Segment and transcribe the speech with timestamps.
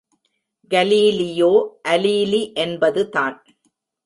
[0.71, 1.51] Galileo
[1.87, 3.37] அலீலி என்பது தான்.